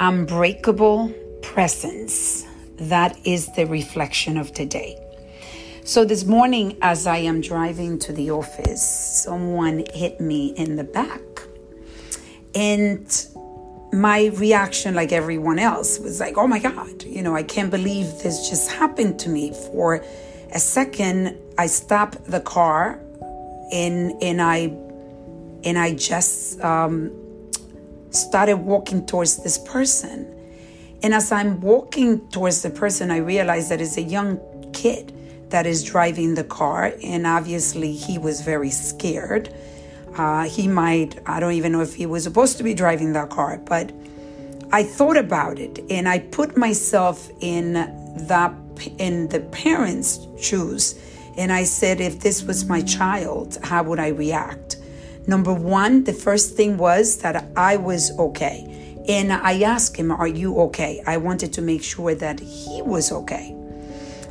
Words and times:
unbreakable 0.00 1.12
presence. 1.42 2.44
That 2.76 3.18
is 3.24 3.52
the 3.54 3.66
reflection 3.66 4.36
of 4.36 4.52
today. 4.52 4.96
So, 5.84 6.04
this 6.04 6.24
morning, 6.24 6.76
as 6.82 7.06
I 7.06 7.18
am 7.18 7.40
driving 7.40 7.98
to 8.00 8.12
the 8.12 8.30
office, 8.30 8.82
someone 9.24 9.84
hit 9.94 10.20
me 10.20 10.48
in 10.48 10.76
the 10.76 10.84
back. 10.84 11.20
And 12.54 13.08
my 13.92 14.26
reaction, 14.34 14.94
like 14.94 15.12
everyone 15.12 15.58
else, 15.58 15.98
was 15.98 16.20
like, 16.20 16.36
oh 16.36 16.46
my 16.46 16.58
God, 16.58 17.04
you 17.04 17.22
know, 17.22 17.34
I 17.34 17.42
can't 17.42 17.70
believe 17.70 18.06
this 18.22 18.48
just 18.48 18.70
happened 18.70 19.18
to 19.20 19.30
me. 19.30 19.52
For 19.72 20.04
a 20.52 20.58
second, 20.58 21.38
I 21.56 21.66
stopped 21.66 22.24
the 22.26 22.40
car 22.40 23.00
and, 23.72 24.12
and 24.22 24.42
I 24.42 24.76
and 25.64 25.78
I 25.78 25.94
just 25.94 26.60
um, 26.60 27.10
started 28.10 28.56
walking 28.56 29.06
towards 29.06 29.42
this 29.42 29.58
person. 29.58 30.34
And 31.02 31.14
as 31.14 31.30
I'm 31.30 31.60
walking 31.60 32.28
towards 32.28 32.62
the 32.62 32.70
person, 32.70 33.10
I 33.10 33.18
realized 33.18 33.70
that 33.70 33.80
it's 33.80 33.96
a 33.96 34.02
young 34.02 34.40
kid 34.72 35.12
that 35.50 35.66
is 35.66 35.84
driving 35.84 36.34
the 36.34 36.44
car. 36.44 36.92
And 37.02 37.26
obviously, 37.26 37.92
he 37.92 38.18
was 38.18 38.40
very 38.40 38.70
scared. 38.70 39.54
Uh, 40.16 40.44
he 40.44 40.66
might, 40.66 41.18
I 41.26 41.38
don't 41.38 41.52
even 41.52 41.72
know 41.72 41.80
if 41.80 41.94
he 41.94 42.06
was 42.06 42.24
supposed 42.24 42.56
to 42.58 42.64
be 42.64 42.74
driving 42.74 43.12
that 43.12 43.30
car, 43.30 43.58
but 43.64 43.92
I 44.70 44.82
thought 44.82 45.16
about 45.16 45.58
it 45.58 45.78
and 45.88 46.06
I 46.06 46.18
put 46.18 46.56
myself 46.56 47.30
in 47.40 47.72
that 48.28 48.54
in 48.98 49.28
the 49.28 49.40
parents' 49.40 50.26
shoes 50.38 50.94
and 51.38 51.50
I 51.50 51.64
said 51.64 52.00
if 52.00 52.20
this 52.20 52.42
was 52.42 52.66
my 52.66 52.82
child 52.82 53.56
how 53.62 53.82
would 53.84 53.98
I 53.98 54.08
react 54.08 54.76
Number 55.28 55.52
one, 55.52 56.04
the 56.04 56.14
first 56.14 56.56
thing 56.56 56.78
was 56.78 57.18
that 57.18 57.44
I 57.54 57.76
was 57.76 58.18
okay. 58.18 58.64
And 59.06 59.30
I 59.30 59.60
asked 59.60 59.94
him, 59.94 60.10
Are 60.10 60.26
you 60.26 60.58
okay? 60.60 61.02
I 61.06 61.18
wanted 61.18 61.52
to 61.52 61.62
make 61.62 61.82
sure 61.82 62.14
that 62.14 62.40
he 62.40 62.80
was 62.80 63.12
okay. 63.12 63.54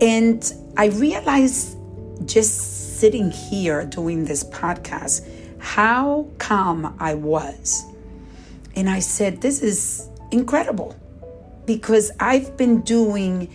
And 0.00 0.50
I 0.78 0.86
realized 0.86 1.76
just 2.24 2.98
sitting 2.98 3.30
here 3.30 3.84
doing 3.84 4.24
this 4.24 4.42
podcast 4.44 5.28
how 5.58 6.26
calm 6.38 6.96
I 6.98 7.14
was. 7.14 7.84
And 8.74 8.88
I 8.88 9.00
said, 9.00 9.42
This 9.42 9.62
is 9.62 10.08
incredible 10.30 10.96
because 11.66 12.10
I've 12.18 12.56
been 12.56 12.80
doing 12.80 13.54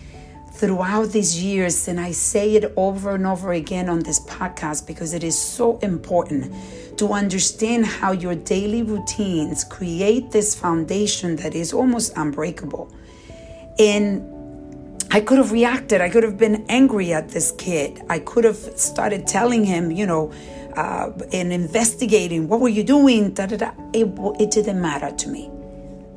throughout 0.54 1.10
these 1.10 1.42
years, 1.42 1.88
and 1.88 2.00
I 2.00 2.12
say 2.12 2.54
it 2.54 2.72
over 2.76 3.14
and 3.14 3.26
over 3.26 3.52
again 3.52 3.88
on 3.88 4.00
this 4.00 4.20
podcast 4.20 4.86
because 4.86 5.12
it 5.12 5.24
is 5.24 5.36
so 5.38 5.78
important 5.78 6.54
to 6.98 7.12
understand 7.12 7.86
how 7.86 8.12
your 8.12 8.36
daily 8.36 8.82
routines 8.82 9.64
create 9.64 10.30
this 10.30 10.54
foundation 10.54 11.36
that 11.36 11.54
is 11.54 11.72
almost 11.72 12.16
unbreakable. 12.16 12.92
And 13.78 14.30
I 15.10 15.20
could 15.20 15.38
have 15.38 15.50
reacted. 15.50 16.00
I 16.00 16.08
could 16.08 16.22
have 16.22 16.38
been 16.38 16.64
angry 16.68 17.12
at 17.12 17.30
this 17.30 17.52
kid. 17.52 18.00
I 18.08 18.20
could 18.20 18.44
have 18.44 18.56
started 18.56 19.26
telling 19.26 19.64
him, 19.64 19.90
you 19.90 20.06
know, 20.06 20.32
uh, 20.76 21.10
and 21.32 21.52
investigating 21.52 22.48
what 22.48 22.60
were 22.60 22.68
you 22.68 22.84
doing. 22.84 23.32
Da, 23.34 23.46
da, 23.46 23.56
da. 23.56 23.72
It, 23.92 24.06
it 24.40 24.50
didn't 24.50 24.80
matter 24.80 25.10
to 25.10 25.28
me. 25.28 25.50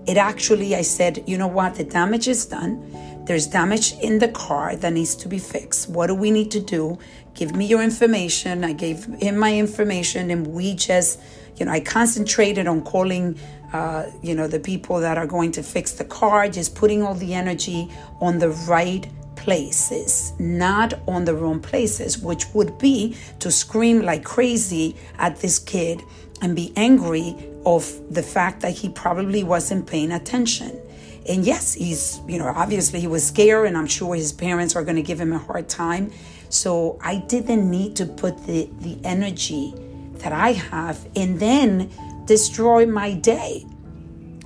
It 0.07 0.17
actually, 0.17 0.75
I 0.75 0.83
said, 0.83 1.23
you 1.27 1.37
know 1.37 1.47
what, 1.47 1.75
the 1.75 1.83
damage 1.83 2.27
is 2.27 2.45
done. 2.45 2.81
There's 3.27 3.45
damage 3.45 3.91
in 4.01 4.19
the 4.19 4.29
car 4.29 4.77
that 4.77 4.93
needs 4.93 5.13
to 5.17 5.27
be 5.27 5.37
fixed. 5.37 5.89
What 5.89 6.07
do 6.07 6.15
we 6.15 6.31
need 6.31 6.49
to 6.51 6.61
do? 6.61 6.97
Give 7.33 7.53
me 7.53 7.65
your 7.65 7.83
information. 7.83 8.63
I 8.63 8.71
gave 8.71 9.03
him 9.03 9.37
my 9.37 9.53
information, 9.53 10.31
and 10.31 10.47
we 10.47 10.75
just, 10.75 11.19
you 11.57 11.65
know, 11.65 11.73
I 11.73 11.81
concentrated 11.81 12.67
on 12.67 12.83
calling, 12.83 13.37
uh, 13.73 14.05
you 14.23 14.33
know, 14.33 14.47
the 14.47 14.61
people 14.61 15.01
that 15.01 15.17
are 15.17 15.27
going 15.27 15.51
to 15.51 15.61
fix 15.61 15.91
the 15.91 16.05
car, 16.05 16.47
just 16.47 16.73
putting 16.73 17.03
all 17.03 17.15
the 17.15 17.33
energy 17.33 17.91
on 18.21 18.39
the 18.39 18.49
right 18.49 19.05
places, 19.35 20.31
not 20.39 20.93
on 21.05 21.25
the 21.25 21.35
wrong 21.35 21.59
places, 21.59 22.17
which 22.17 22.45
would 22.53 22.77
be 22.77 23.17
to 23.39 23.51
scream 23.51 24.03
like 24.03 24.23
crazy 24.23 24.95
at 25.17 25.41
this 25.41 25.59
kid 25.59 26.01
and 26.41 26.55
be 26.55 26.71
angry 26.77 27.35
of 27.65 27.91
the 28.09 28.23
fact 28.23 28.61
that 28.61 28.71
he 28.71 28.87
probably 28.87 29.43
wasn't 29.43 29.85
paying 29.85 30.13
attention. 30.13 30.79
And 31.27 31.45
yes, 31.45 31.73
he's, 31.73 32.21
you 32.27 32.37
know, 32.37 32.47
obviously 32.47 32.99
he 32.99 33.07
was 33.07 33.25
scared, 33.25 33.67
and 33.67 33.77
I'm 33.77 33.87
sure 33.87 34.15
his 34.15 34.31
parents 34.31 34.75
are 34.75 34.83
going 34.83 34.95
to 34.95 35.01
give 35.01 35.19
him 35.19 35.33
a 35.33 35.39
hard 35.39 35.67
time. 35.67 36.11
So 36.49 36.97
I 37.01 37.17
didn't 37.17 37.69
need 37.69 37.95
to 37.97 38.05
put 38.05 38.45
the, 38.45 38.69
the 38.79 38.97
energy 39.03 39.73
that 40.19 40.31
I 40.31 40.53
have 40.53 41.05
and 41.15 41.39
then 41.39 41.91
destroy 42.25 42.85
my 42.85 43.13
day. 43.13 43.65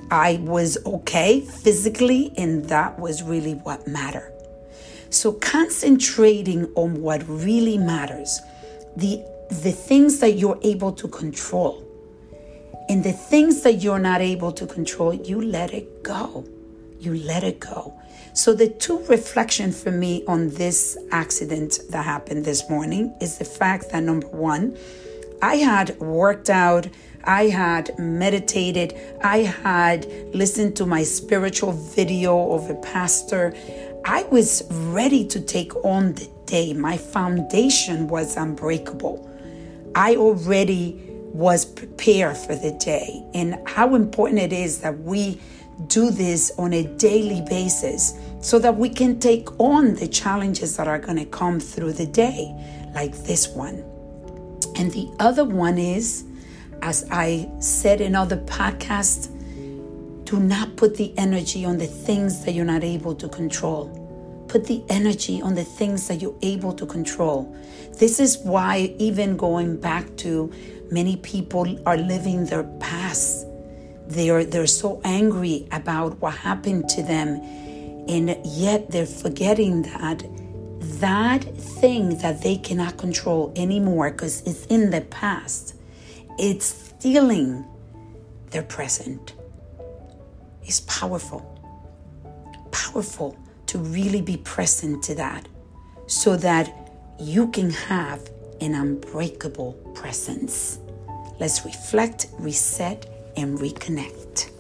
I 0.10 0.42
was 0.44 0.78
okay 0.86 1.42
physically, 1.42 2.34
and 2.38 2.66
that 2.66 3.00
was 3.00 3.24
really 3.24 3.54
what 3.54 3.88
mattered. 3.88 4.34
So 5.10 5.34
concentrating 5.34 6.66
on 6.76 7.02
what 7.02 7.24
really 7.28 7.78
matters, 7.78 8.40
the 8.96 9.24
the 9.50 9.72
things 9.72 10.20
that 10.20 10.32
you're 10.32 10.60
able 10.64 10.94
to 10.94 11.08
control, 11.10 11.84
and 12.88 13.04
the 13.04 13.12
things 13.12 13.62
that 13.64 13.76
you're 13.84 14.00
not 14.00 14.22
able 14.22 14.52
to 14.54 14.66
control, 14.66 15.14
you 15.14 15.42
let 15.42 15.74
it 15.74 16.04
go 16.04 16.46
you 17.02 17.16
let 17.16 17.44
it 17.44 17.60
go. 17.60 17.94
So, 18.34 18.54
the 18.54 18.70
two 18.70 19.04
reflection 19.06 19.72
for 19.72 19.92
me 19.92 20.24
on 20.28 20.50
this 20.50 20.98
accident 21.12 21.80
that 21.90 22.06
happened 22.06 22.46
this 22.46 22.70
morning 22.70 23.14
is 23.20 23.38
the 23.38 23.46
fact 23.46 23.92
that 23.92 24.04
number 24.04 24.28
one, 24.28 24.78
I 25.42 25.56
had 25.56 26.00
worked 26.00 26.50
out, 26.50 26.88
I 27.26 27.48
had 27.48 27.98
meditated, 28.00 28.94
I 29.22 29.40
had 29.40 30.06
listened 30.34 30.78
to 30.78 30.86
my 30.86 31.04
spiritual 31.04 31.74
video 31.74 32.54
of 32.54 32.70
a 32.70 32.76
pastor. 32.76 33.54
I 34.06 34.24
was 34.24 34.64
ready 34.72 35.28
to 35.28 35.42
take 35.42 35.76
on 35.84 36.14
the 36.14 36.30
day. 36.46 36.74
My 36.74 36.98
foundation 36.98 38.08
was 38.08 38.38
unbreakable. 38.38 39.30
I 39.94 40.16
already 40.16 41.12
was 41.34 41.66
prepared 41.66 42.38
for 42.38 42.56
the 42.56 42.72
day. 42.72 43.24
And 43.34 43.58
how 43.68 43.96
important 43.96 44.40
it 44.40 44.54
is 44.54 44.80
that 44.80 45.00
we 45.00 45.40
do 45.88 46.12
this 46.12 46.52
on 46.58 46.74
a 46.74 46.84
daily 46.98 47.42
basis 47.50 48.14
so 48.40 48.60
that 48.60 48.76
we 48.76 48.90
can 48.90 49.20
take 49.20 49.48
on 49.60 49.96
the 49.96 50.08
challenges 50.08 50.78
that 50.78 50.88
are 50.88 51.00
going 51.00 51.18
to 51.18 51.26
come 51.26 51.60
through 51.60 51.94
the 51.94 52.06
day, 52.06 52.54
like 52.94 53.16
this 53.24 53.50
one. 53.50 53.84
And 54.76 54.92
the 54.92 55.10
other 55.20 55.44
one 55.44 55.78
is, 55.78 56.24
as 56.82 57.06
I 57.12 57.50
said 57.60 58.02
in 58.02 58.16
other 58.16 58.38
podcasts, 58.38 59.30
do 60.26 60.40
not 60.40 60.76
put 60.78 60.96
the 60.96 61.14
energy 61.18 61.66
on 61.66 61.78
the 61.78 61.88
things 61.88 62.46
that 62.46 62.54
you're 62.54 62.66
not 62.66 62.84
able 62.84 63.16
to 63.16 63.28
control. 63.28 63.98
Put 64.48 64.66
the 64.66 64.84
energy 64.90 65.42
on 65.42 65.56
the 65.56 65.64
things 65.64 66.08
that 66.08 66.22
you're 66.22 66.38
able 66.42 66.74
to 66.74 66.86
control. 66.86 67.56
This 67.98 68.20
is 68.20 68.38
why, 68.40 68.96
even 68.98 69.38
going 69.38 69.80
back 69.80 70.16
to 70.18 70.52
many 70.90 71.18
people 71.18 71.80
are 71.86 71.98
living 71.98 72.46
their 72.46 72.64
past 72.80 73.46
they're, 74.12 74.46
they're 74.46 74.68
so 74.68 75.02
angry 75.04 75.68
about 75.72 76.20
what 76.20 76.36
happened 76.36 76.90
to 76.90 77.04
them, 77.04 77.42
and 78.08 78.38
yet 78.46 78.92
they're 78.92 79.06
forgetting 79.06 79.84
that 79.84 80.24
that 81.00 81.44
thing 81.44 82.18
that 82.20 82.42
they 82.44 82.58
cannot 82.58 82.98
control 82.98 83.52
anymore 83.56 84.12
because 84.12 84.42
it's 84.42 84.66
in 84.68 84.92
the 84.92 85.02
past, 85.02 85.76
it's 86.38 86.66
stealing 86.66 87.66
their 88.52 88.64
present. 88.64 89.34
It's 90.64 90.82
powerful. 90.82 91.42
Powerful 92.72 93.38
to 93.68 93.80
really 93.80 94.22
be 94.22 94.38
present 94.38 95.04
to 95.04 95.16
that 95.16 95.48
so 96.08 96.36
that 96.38 96.72
you 97.20 97.48
can 97.48 97.70
have 97.72 98.30
an 98.60 98.76
unbreakable 98.76 99.74
presence. 99.96 100.80
Let's 101.40 101.66
reflect, 101.66 102.28
reset, 102.38 103.08
and 103.42 103.58
reconnect. 103.58 104.51